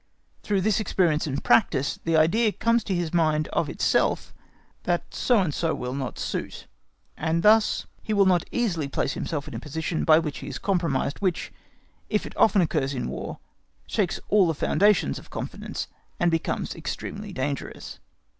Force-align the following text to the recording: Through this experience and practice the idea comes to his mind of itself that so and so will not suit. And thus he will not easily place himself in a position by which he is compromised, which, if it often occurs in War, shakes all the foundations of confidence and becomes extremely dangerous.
Through 0.41 0.61
this 0.61 0.79
experience 0.79 1.27
and 1.27 1.43
practice 1.43 1.99
the 2.05 2.17
idea 2.17 2.51
comes 2.53 2.83
to 2.85 2.95
his 2.95 3.13
mind 3.13 3.47
of 3.49 3.69
itself 3.69 4.33
that 4.85 5.13
so 5.13 5.39
and 5.41 5.53
so 5.53 5.75
will 5.75 5.93
not 5.93 6.17
suit. 6.17 6.65
And 7.15 7.43
thus 7.43 7.85
he 8.01 8.11
will 8.11 8.25
not 8.25 8.43
easily 8.51 8.87
place 8.87 9.13
himself 9.13 9.47
in 9.47 9.53
a 9.53 9.59
position 9.59 10.03
by 10.03 10.17
which 10.17 10.39
he 10.39 10.47
is 10.47 10.57
compromised, 10.57 11.19
which, 11.19 11.53
if 12.09 12.25
it 12.25 12.35
often 12.35 12.61
occurs 12.63 12.95
in 12.95 13.09
War, 13.09 13.37
shakes 13.85 14.19
all 14.29 14.47
the 14.47 14.55
foundations 14.55 15.19
of 15.19 15.29
confidence 15.29 15.87
and 16.19 16.31
becomes 16.31 16.73
extremely 16.73 17.31
dangerous. 17.31 17.99